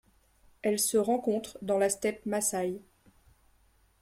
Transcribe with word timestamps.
Elle 0.63 0.79
se 0.79 0.97
rencontre 0.97 1.59
dans 1.61 1.77
la 1.77 1.87
steppe 1.87 2.25
masaï. 2.25 2.81